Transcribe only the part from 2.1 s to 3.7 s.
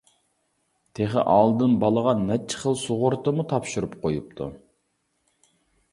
نەچچە خىل سۇغۇرتىمۇ